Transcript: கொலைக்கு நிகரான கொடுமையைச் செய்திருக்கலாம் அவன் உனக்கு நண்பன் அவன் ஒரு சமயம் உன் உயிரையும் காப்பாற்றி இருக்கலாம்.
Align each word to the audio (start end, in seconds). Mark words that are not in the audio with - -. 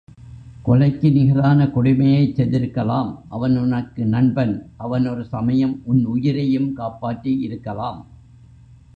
கொலைக்கு 0.67 1.07
நிகரான 1.11 1.65
கொடுமையைச் 1.65 2.33
செய்திருக்கலாம் 2.35 3.11
அவன் 3.29 3.55
உனக்கு 3.57 4.05
நண்பன் 4.05 4.55
அவன் 4.77 5.05
ஒரு 5.07 5.23
சமயம் 5.25 5.75
உன் 5.85 6.01
உயிரையும் 6.05 6.73
காப்பாற்றி 6.73 7.33
இருக்கலாம். 7.39 8.01